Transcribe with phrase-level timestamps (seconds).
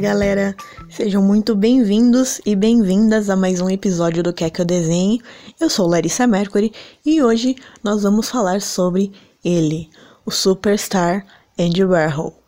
[0.00, 0.56] galera!
[0.88, 5.20] Sejam muito bem-vindos e bem-vindas a mais um episódio do Quer Que Eu Desenhe.
[5.60, 6.72] Eu sou Larissa Mercury
[7.04, 7.54] e hoje
[7.84, 9.12] nós vamos falar sobre
[9.44, 9.90] ele,
[10.24, 11.26] o superstar
[11.58, 12.39] Andy Warhol.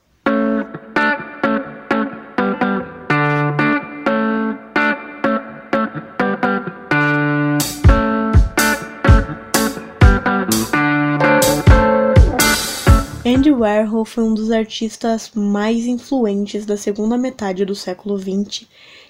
[13.63, 18.67] Warhol foi um dos artistas mais influentes da segunda metade do século XX,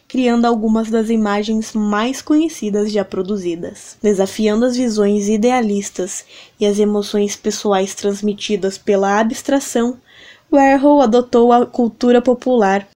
[0.07, 3.97] criando algumas das imagens mais conhecidas já produzidas.
[4.03, 6.27] Desafiando as visões idealistas
[6.61, 9.99] e as emoções pessoais transmitidas pela abstração,
[10.53, 12.87] Warhol adotou a cultura popular.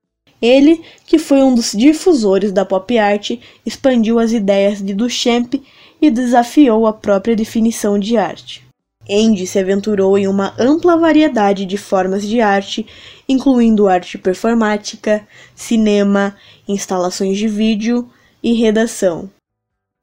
[0.43, 3.31] Ele, que foi um dos difusores da pop art,
[3.65, 5.55] expandiu as ideias de Duchamp
[6.03, 8.66] e desafiou a própria definição de arte.
[9.09, 12.87] Andy se aventurou em uma ampla variedade de formas de arte,
[13.29, 18.09] incluindo arte performática, cinema, instalações de vídeo
[18.43, 19.31] e redação.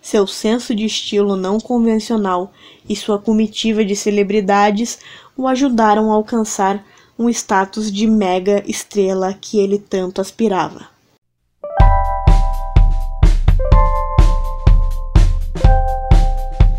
[0.01, 2.51] Seu senso de estilo não convencional
[2.87, 4.99] e sua comitiva de celebridades
[5.35, 6.85] o ajudaram a alcançar
[7.17, 10.92] um status de mega estrela que ele tanto aspirava.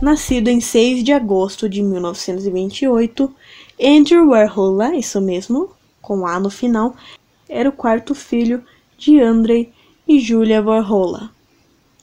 [0.05, 3.35] Nascido em 6 de agosto de 1928,
[3.81, 5.71] Andrew Warhol, isso mesmo,
[6.03, 6.95] com A no final,
[7.49, 8.63] era o quarto filho
[8.99, 9.73] de Andrei
[10.07, 11.31] e Julia Warhol.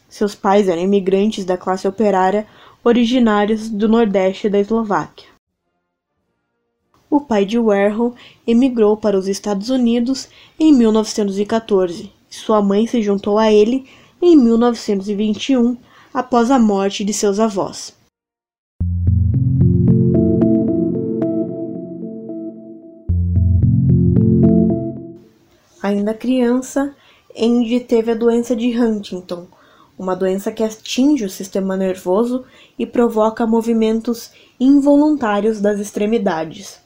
[0.09, 2.47] Seus pais eram imigrantes da classe operária
[2.83, 5.27] originários do nordeste da Eslováquia.
[7.08, 8.15] O pai de Warhol
[8.47, 10.27] emigrou para os Estados Unidos
[10.59, 13.88] em 1914 e sua mãe se juntou a ele
[14.19, 15.77] em 1921
[16.14, 17.94] após a morte de seus avós.
[25.82, 26.95] Ainda criança,
[27.36, 29.48] Andy teve a doença de Huntington,
[29.98, 32.45] uma doença que atinge o sistema nervoso
[32.77, 36.80] e provoca movimentos involuntários das extremidades.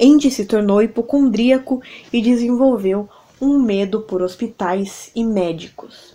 [0.00, 3.08] Andy se tornou hipocondríaco e desenvolveu
[3.40, 6.13] um medo por hospitais e médicos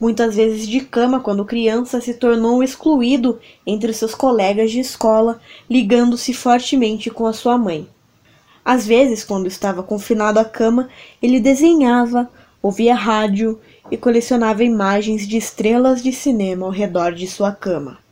[0.00, 6.32] muitas vezes de cama quando criança, se tornou excluído entre seus colegas de escola, ligando-se
[6.32, 7.88] fortemente com a sua mãe.
[8.64, 10.88] Às vezes, quando estava confinado à cama,
[11.20, 12.30] ele desenhava,
[12.62, 13.60] ouvia rádio
[13.90, 18.03] e colecionava imagens de estrelas de cinema ao redor de sua cama.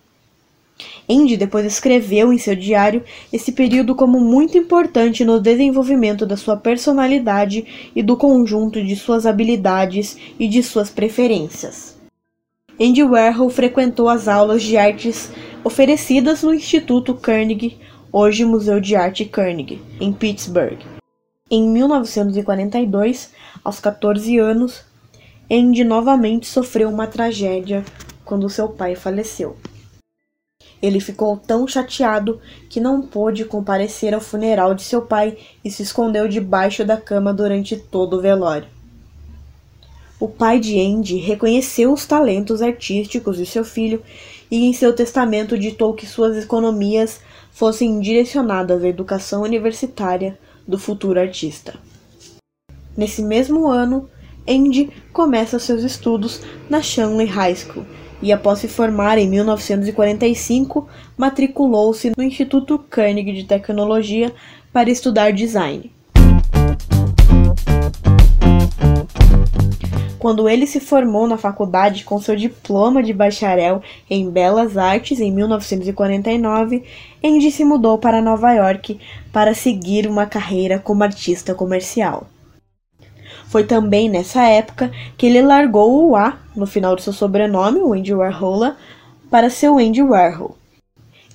[1.08, 3.02] Andy depois escreveu em seu diário
[3.32, 9.26] esse período como muito importante no desenvolvimento da sua personalidade e do conjunto de suas
[9.26, 11.96] habilidades e de suas preferências.
[12.80, 15.30] Andy Warhol frequentou as aulas de artes
[15.62, 17.78] oferecidas no Instituto Carnegie,
[18.10, 20.78] hoje Museu de Arte Carnegie, em Pittsburgh.
[21.50, 23.30] Em 1942,
[23.62, 24.84] aos 14 anos,
[25.50, 27.84] Andy novamente sofreu uma tragédia
[28.24, 29.56] quando seu pai faleceu.
[30.82, 35.84] Ele ficou tão chateado que não pôde comparecer ao funeral de seu pai e se
[35.84, 38.66] escondeu debaixo da cama durante todo o velório.
[40.18, 44.02] O pai de Andy reconheceu os talentos artísticos de seu filho
[44.50, 47.20] e em seu testamento ditou que suas economias
[47.52, 51.74] fossem direcionadas à educação universitária do futuro artista.
[52.96, 54.08] Nesse mesmo ano,
[54.48, 57.86] Andy começa seus estudos na Shanley High School
[58.22, 64.32] e, após se formar em 1945, matriculou-se no Instituto Carnegie de Tecnologia
[64.72, 65.90] para estudar design.
[70.22, 75.32] Quando ele se formou na faculdade com seu diploma de bacharel em Belas Artes em
[75.32, 76.84] 1949,
[77.24, 79.00] Andy se mudou para Nova York
[79.32, 82.28] para seguir uma carreira como artista comercial.
[83.52, 87.92] Foi também nessa época que ele largou o A no final de seu sobrenome, o
[87.92, 88.72] Andy Warhol,
[89.30, 90.56] para seu Andy Warhol.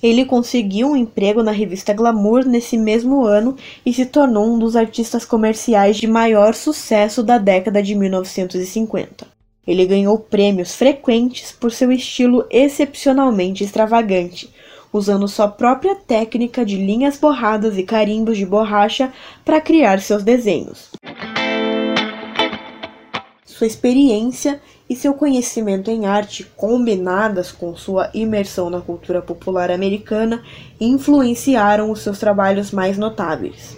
[0.02, 3.56] Ele conseguiu um emprego na revista Glamour nesse mesmo ano
[3.86, 9.24] e se tornou um dos artistas comerciais de maior sucesso da década de 1950.
[9.64, 14.52] Ele ganhou prêmios frequentes por seu estilo excepcionalmente extravagante,
[14.92, 19.12] usando sua própria técnica de linhas borradas e carimbos de borracha
[19.44, 20.90] para criar seus desenhos
[23.58, 30.44] sua experiência e seu conhecimento em arte, combinadas com sua imersão na cultura popular americana,
[30.80, 33.76] influenciaram os seus trabalhos mais notáveis.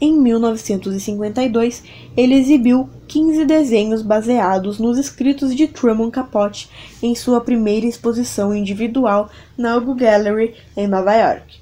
[0.00, 1.84] Em 1952,
[2.16, 6.68] ele exibiu 15 desenhos baseados nos escritos de Truman Capote
[7.00, 11.59] em sua primeira exposição individual na Hugo Gallery, em Nova York.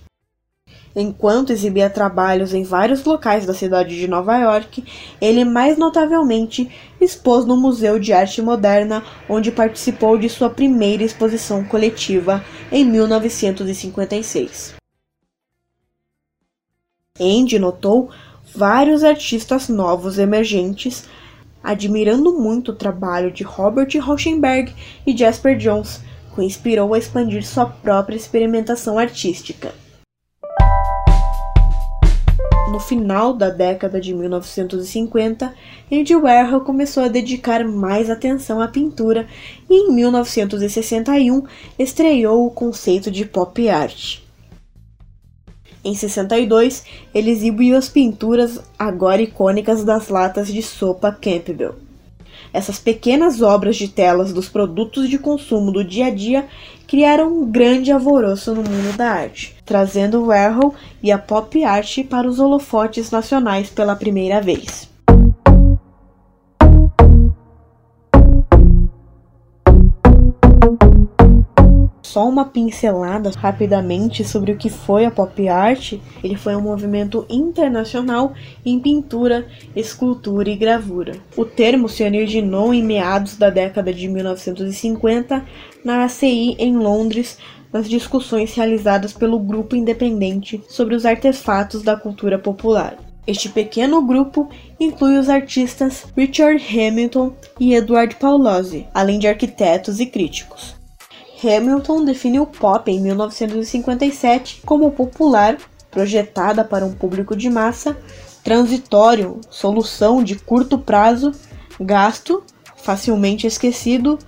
[0.94, 4.85] Enquanto exibia trabalhos em vários locais da cidade de Nova York,
[5.20, 6.70] ele mais notavelmente
[7.00, 14.75] expôs no Museu de Arte Moderna, onde participou de sua primeira exposição coletiva em 1956.
[17.20, 18.11] Andy notou
[18.55, 21.05] vários artistas novos emergentes,
[21.62, 24.73] admirando muito o trabalho de Robert Rauschenberg
[25.06, 26.00] e Jasper Jones,
[26.34, 29.75] que o inspirou a expandir sua própria experimentação artística.
[32.70, 35.55] No final da década de 1950,
[35.91, 39.26] Andy Warhol começou a dedicar mais atenção à pintura
[39.70, 41.44] e em 1961
[41.79, 44.19] estreou o conceito de pop art.
[45.82, 46.85] Em 62,
[47.15, 51.88] ele exibiu as pinturas agora icônicas das latas de sopa Campbell.
[52.53, 56.47] Essas pequenas obras de telas dos produtos de consumo do dia a dia
[56.87, 62.27] criaram um grande alvoroço no mundo da arte, trazendo Warhol e a pop art para
[62.27, 64.88] os holofotes nacionais pela primeira vez.
[72.08, 75.93] Só uma pincelada rapidamente sobre o que foi a pop art,
[76.25, 78.32] ele foi um movimento internacional
[78.64, 79.46] em pintura,
[79.76, 81.16] escultura e gravura.
[81.37, 85.44] O termo se originou em meados da década de 1950
[85.84, 87.38] na ACI em Londres,
[87.70, 92.96] nas discussões realizadas pelo grupo independente sobre os artefatos da cultura popular.
[93.26, 94.49] Este pequeno grupo
[94.81, 100.78] inclui os artistas Richard Hamilton e Edward Paulozzi, além de arquitetos e críticos.
[101.43, 105.56] Hamilton definiu pop em 1957 como popular,
[105.90, 107.96] projetada para um público de massa,
[108.43, 111.32] transitório, solução de curto prazo,
[111.81, 112.43] gasto,
[112.76, 114.19] facilmente esquecido,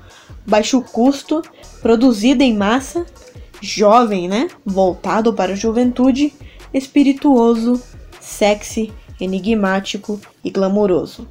[0.47, 1.43] baixo custo,
[1.83, 3.05] produzida em massa,
[3.61, 4.49] jovem, né?
[4.65, 6.33] Voltado para a juventude,
[6.73, 7.83] espirituoso,
[8.21, 11.29] sexy, enigmático e glamouroso.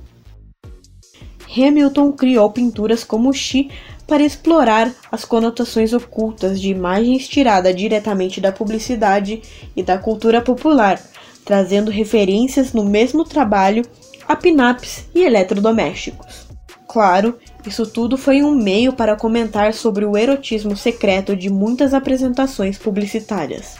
[1.49, 3.71] Hamilton criou pinturas como Xi
[4.09, 9.43] para explorar as conotações ocultas de imagens tiradas diretamente da publicidade
[9.75, 10.99] e da cultura popular,
[11.45, 13.85] trazendo referências no mesmo trabalho
[14.27, 16.47] a pinaps e eletrodomésticos.
[16.87, 22.79] Claro, isso tudo foi um meio para comentar sobre o erotismo secreto de muitas apresentações
[22.79, 23.77] publicitárias.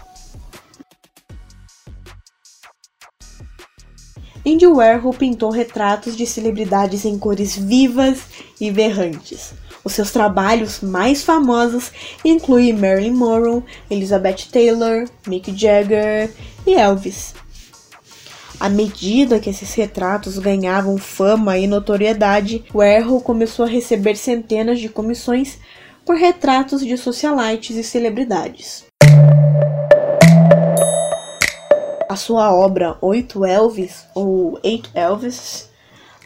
[4.45, 8.21] Andy Warhol pintou retratos de celebridades em cores vivas
[8.59, 9.53] e berrantes,
[9.89, 11.91] os seus trabalhos mais famosos
[12.23, 16.31] incluem Marilyn Monroe, Elizabeth Taylor, Mick Jagger
[16.65, 17.33] e Elvis.
[18.59, 24.89] À medida que esses retratos ganhavam fama e notoriedade, Warhol começou a receber centenas de
[24.89, 25.57] comissões
[26.05, 28.85] por retratos de socialites e celebridades.
[32.07, 35.69] A sua obra Oito Elvis, ou Eight Elvis,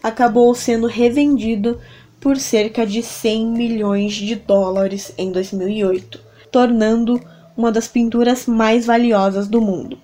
[0.02, 1.80] acabou sendo revendido
[2.24, 7.20] por cerca de 100 milhões de dólares em 2008, tornando
[7.56, 10.00] uma das pinturas mais valiosas do mundo.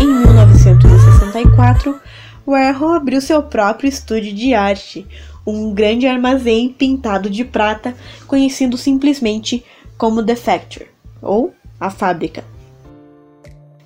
[0.00, 2.00] Em 1964,
[2.46, 5.04] Warhol abriu seu próprio estúdio de arte,
[5.44, 7.96] um grande armazém pintado de prata,
[8.28, 9.64] conhecido simplesmente
[9.98, 10.86] como The Factory,
[11.20, 12.44] ou a fábrica.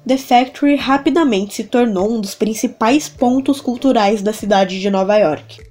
[0.06, 5.62] The Factory rapidamente se tornou um dos principais pontos culturais da cidade de Nova York.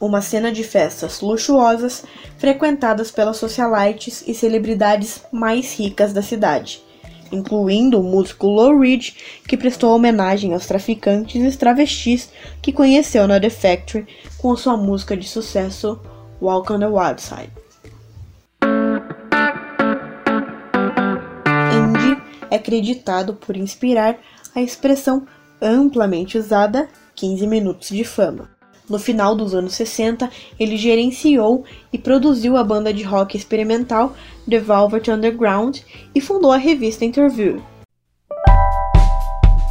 [0.00, 2.04] Uma cena de festas luxuosas
[2.36, 6.82] frequentadas pelas socialites e celebridades mais ricas da cidade,
[7.30, 9.14] incluindo o músico Lou Reed,
[9.46, 12.28] que prestou homenagem aos traficantes e travestis
[12.60, 16.00] que conheceu na The Factory com sua música de sucesso
[16.42, 17.55] Walk on the Wild Side.
[22.50, 24.18] É acreditado por inspirar
[24.54, 25.26] a expressão
[25.60, 28.50] amplamente usada 15 minutos de fama.
[28.88, 34.14] No final dos anos 60, ele gerenciou e produziu a banda de rock experimental
[34.48, 35.78] The Velvet Underground
[36.14, 37.60] e fundou a revista Interview.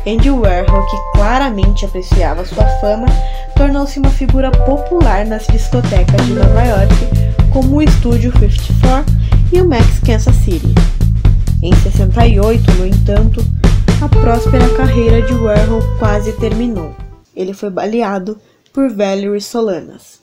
[0.06, 3.08] Andy Warhol, que claramente apreciava sua fama,
[3.56, 6.94] tornou-se uma figura popular nas discotecas de Nova York,
[7.52, 9.06] como o Estúdio 54
[9.52, 10.95] e o Max Kansas City.
[11.66, 13.42] Em 68, no entanto,
[14.00, 16.96] a próspera carreira de Warhol quase terminou.
[17.36, 18.40] Ele foi baleado
[18.72, 20.22] por Valerie Solanas.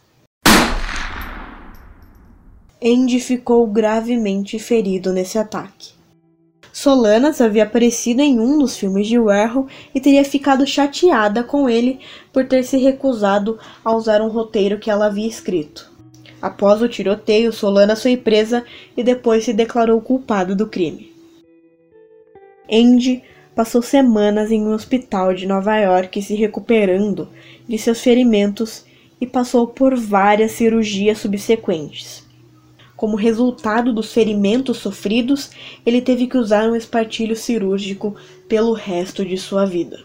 [2.81, 5.95] Andy ficou gravemente ferido nesse ataque.
[6.73, 11.99] Solanas havia aparecido em um dos filmes de Warhol e teria ficado chateada com ele
[12.33, 15.91] por ter se recusado a usar um roteiro que ela havia escrito.
[16.41, 18.65] Após o tiroteio, Solanas foi presa
[18.97, 21.12] e depois se declarou culpada do crime.
[22.71, 23.23] Andy
[23.55, 27.29] passou semanas em um hospital de Nova York se recuperando
[27.69, 28.85] de seus ferimentos
[29.21, 32.25] e passou por várias cirurgias subsequentes.
[32.97, 35.51] Como resultado dos ferimentos sofridos,
[35.85, 38.15] ele teve que usar um espartilho cirúrgico
[38.49, 39.99] pelo resto de sua vida.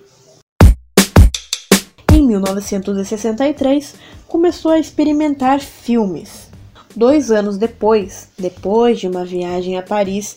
[2.11, 3.95] Em 1963,
[4.27, 6.49] começou a experimentar filmes.
[6.95, 10.35] Dois anos depois, depois de uma viagem a Paris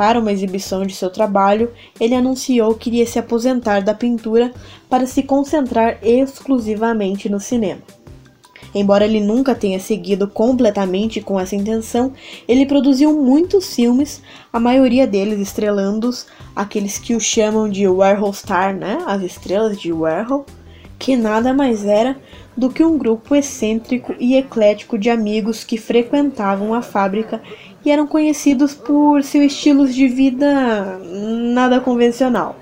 [0.00, 4.50] para uma exibição de seu trabalho, ele anunciou que iria se aposentar da pintura
[4.88, 7.82] para se concentrar exclusivamente no cinema.
[8.74, 12.14] Embora ele nunca tenha seguido completamente com essa intenção,
[12.48, 16.08] ele produziu muitos filmes, a maioria deles estrelando
[16.56, 19.04] aqueles que o chamam de Warhol Star, né?
[19.06, 20.46] As estrelas de Warhol,
[20.98, 22.16] que nada mais era
[22.56, 27.42] do que um grupo excêntrico e eclético de amigos que frequentavam a fábrica
[27.84, 32.56] e eram conhecidos por seu estilo de vida nada convencional.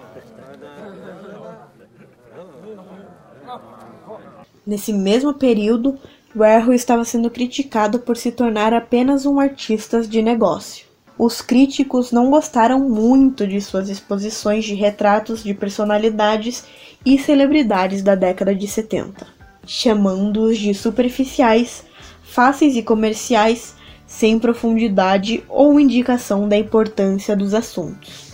[4.66, 5.98] Nesse mesmo período,
[6.36, 10.86] Warhol estava sendo criticado por se tornar apenas um artista de negócio.
[11.18, 16.64] Os críticos não gostaram muito de suas exposições de retratos de personalidades
[17.04, 19.26] e celebridades da década de 70,
[19.66, 21.82] chamando-os de superficiais,
[22.22, 23.74] fáceis e comerciais,
[24.08, 28.32] sem profundidade ou indicação da importância dos assuntos.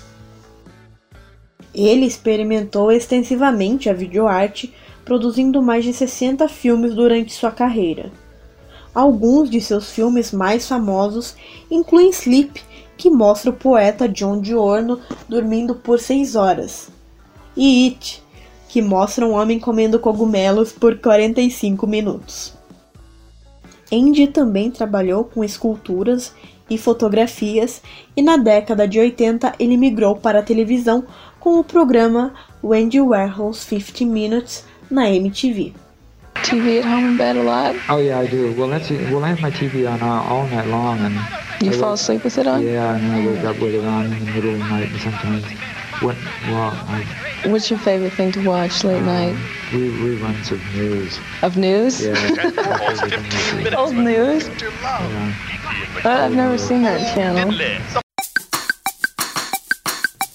[1.75, 4.73] Ele experimentou extensivamente a videoarte,
[5.05, 8.13] produzindo mais de 60 filmes durante sua carreira.
[8.95, 11.35] Alguns de seus filmes mais famosos
[11.69, 12.63] incluem Sleep,
[12.97, 16.89] que mostra o poeta John Diorno dormindo por 6 horas,
[17.57, 18.23] e It,
[18.69, 22.64] que mostra um homem comendo cogumelos por 45 minutos.
[23.95, 26.33] Andy também trabalhou com esculturas
[26.69, 27.83] e fotografias
[28.17, 31.05] e na década de 80 ele migrou para a televisão
[31.39, 32.33] com o programa
[32.63, 35.73] Wendy Warhol's 50 Minutes na MTV.
[36.43, 37.79] TV at home in bed a lot?
[37.89, 38.53] Oh yeah, I do.
[38.59, 41.15] Well, that's well, I have my TV on uh, all night long, and
[41.63, 42.61] You I fall wake- asleep with it on?
[42.63, 45.01] Yeah, and I wake up with it on in the middle of the night, and
[45.01, 45.45] sometimes,
[46.01, 46.17] what?
[46.47, 47.05] Well, I,
[47.47, 49.37] What's your favorite thing to watch late night?
[49.73, 51.19] re- reruns of news.
[51.43, 52.01] Of news?
[52.01, 53.75] Yeah.
[53.77, 54.49] Old news?
[54.49, 55.35] Yeah.
[56.05, 57.53] Uh, I've never seen that channel.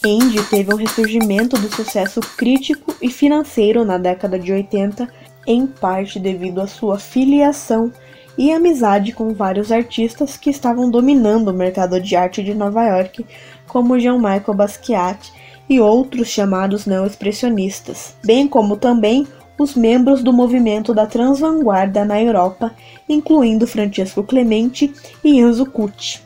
[0.06, 5.08] Andy teve um ressurgimento do sucesso crítico e financeiro na década de 80,
[5.46, 7.92] em parte devido à sua filiação
[8.38, 13.26] e amizade com vários artistas que estavam dominando o mercado de arte de Nova York,
[13.68, 15.34] como Jean-Michel Basquiat
[15.70, 22.74] e outros chamados neo-expressionistas, bem como também os membros do movimento da transvanguarda na Europa,
[23.08, 24.92] incluindo Francesco Clemente
[25.24, 26.22] e Enzo Cucci.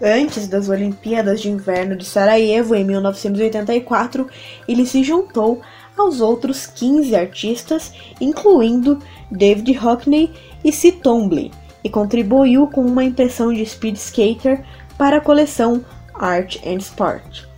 [0.00, 4.26] Antes das Olimpíadas de Inverno de Sarajevo em 1984,
[4.66, 5.60] ele se juntou
[5.96, 8.98] aos outros 15 artistas, incluindo
[9.30, 10.32] David Hockney
[10.64, 10.90] e C.
[10.90, 11.52] Twombly,
[11.84, 14.64] e contribuiu com uma impressão de Speed Skater
[14.96, 15.84] para a coleção
[16.14, 17.51] Art and Sport.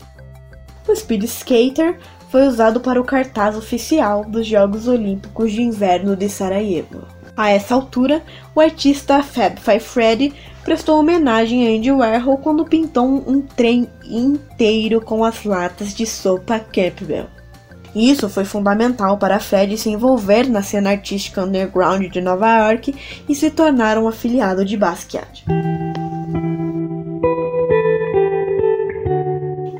[0.94, 1.98] O Speed Skater
[2.30, 7.02] foi usado para o cartaz oficial dos Jogos Olímpicos de Inverno de Sarajevo.
[7.36, 8.22] A essa altura,
[8.54, 10.32] o artista Fab Five Freddy
[10.62, 16.60] prestou homenagem a Andy Warhol quando pintou um trem inteiro com as latas de sopa
[16.60, 17.26] Campbell.
[17.92, 22.94] Isso foi fundamental para Fred se envolver na cena artística underground de Nova York
[23.28, 25.44] e se tornar um afiliado de Basquiat.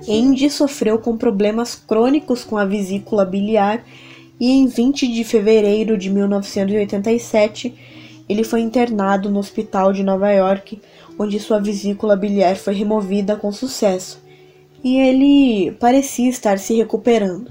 [0.08, 3.84] Andy sofreu com problemas crônicos com a vesícula biliar
[4.38, 7.74] e em 20 de fevereiro de 1987
[8.28, 10.80] ele foi internado no hospital de Nova York,
[11.18, 14.22] onde sua vesícula biliar foi removida com sucesso,
[14.82, 17.50] e ele parecia estar se recuperando.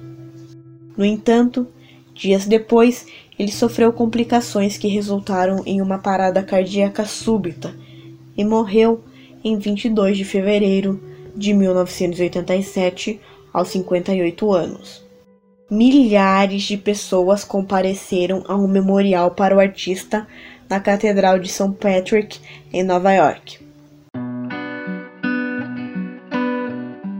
[0.98, 1.67] No entanto,
[2.13, 3.05] dias depois,
[3.38, 7.75] ele sofreu complicações que resultaram em uma parada cardíaca súbita
[8.36, 9.03] e morreu
[9.43, 11.00] em 22 de fevereiro
[11.35, 13.19] de 1987,
[13.51, 15.03] aos 58 anos.
[15.69, 20.27] Milhares de pessoas compareceram a um memorial para o artista
[20.69, 21.73] na Catedral de St.
[21.79, 22.39] Patrick,
[22.71, 23.59] em Nova York.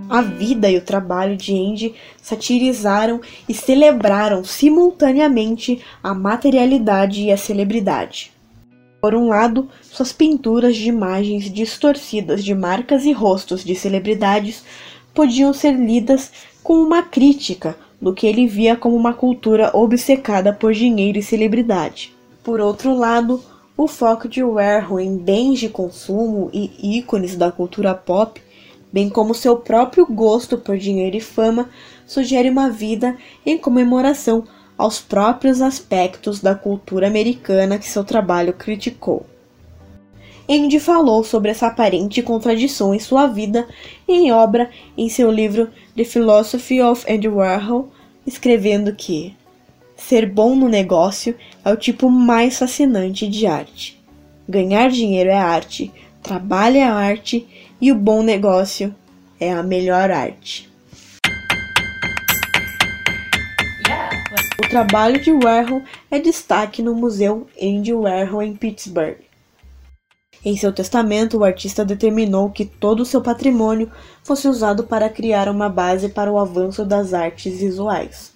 [0.10, 7.38] A vida e o trabalho de Andy satirizaram e celebraram simultaneamente a materialidade e a
[7.38, 8.32] celebridade.
[9.04, 14.64] Por um lado, suas pinturas de imagens distorcidas de marcas e rostos de celebridades
[15.14, 16.32] podiam ser lidas
[16.64, 22.16] como uma crítica do que ele via como uma cultura obcecada por dinheiro e celebridade.
[22.46, 23.44] Por outro lado,
[23.76, 28.42] o foco de Warhol em bens de consumo e ícones da cultura pop
[28.94, 31.68] bem como seu próprio gosto por dinheiro e fama,
[32.06, 34.44] sugere uma vida em comemoração
[34.78, 39.26] aos próprios aspectos da cultura americana que seu trabalho criticou.
[40.50, 43.66] Andy falou sobre essa aparente contradição em sua vida
[44.08, 47.90] e em obra em seu livro The Philosophy of Andy Warhol,
[48.28, 49.36] escrevendo que
[49.96, 54.02] ser bom no negócio é o tipo mais fascinante de arte.
[54.48, 57.48] Ganhar dinheiro é arte, trabalho é arte
[57.80, 58.94] e o bom negócio
[59.40, 60.73] é a melhor arte.
[64.74, 69.18] Trabalho de Warhol é destaque no Museu Andy Warhol em Pittsburgh.
[70.44, 73.92] Em seu testamento, o artista determinou que todo o seu patrimônio
[74.24, 78.34] fosse usado para criar uma base para o avanço das artes visuais.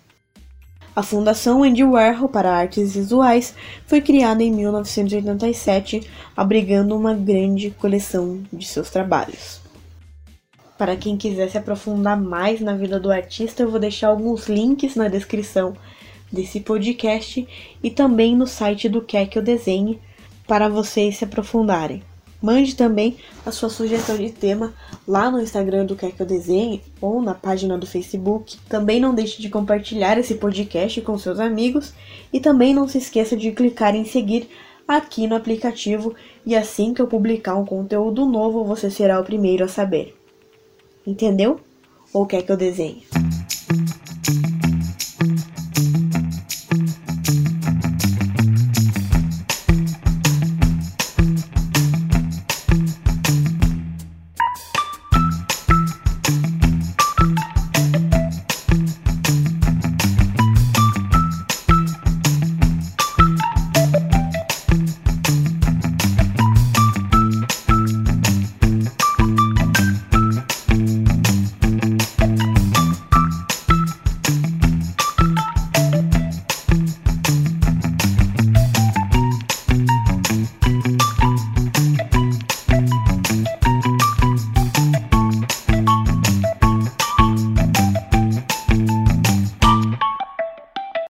[0.95, 3.55] A Fundação Andy Warhol para Artes Visuais
[3.87, 9.59] foi criada em 1987, abrigando uma grande coleção de seus trabalhos.
[10.77, 14.95] Para quem quiser se aprofundar mais na vida do artista, eu vou deixar alguns links
[14.95, 15.73] na descrição
[16.31, 17.47] desse podcast
[17.81, 19.99] e também no site do Quer Que Eu Desenhe
[20.47, 22.03] para vocês se aprofundarem.
[22.41, 24.73] Mande também a sua sugestão de tema
[25.07, 28.57] lá no Instagram do Quer Que Eu Desenhe ou na página do Facebook.
[28.69, 31.93] Também não deixe de compartilhar esse podcast com seus amigos
[32.31, 34.47] e também não se esqueça de clicar em seguir
[34.87, 36.15] aqui no aplicativo
[36.45, 40.15] e assim que eu publicar um conteúdo novo você será o primeiro a saber.
[41.05, 41.59] Entendeu?
[42.13, 43.03] Ou quer que eu desenhe?